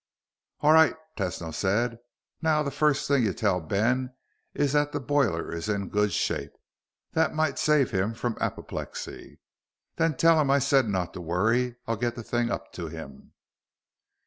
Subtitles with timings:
[0.61, 1.99] "All right," Tesno said.
[2.41, 4.15] "Now the first thing you tell Ben
[4.55, 6.53] is that the boiler is in good shape.
[7.13, 9.37] That might save him from apoplexy.
[9.97, 11.75] Then tell him I said not to worry.
[11.85, 13.33] I'll get the thing up to him."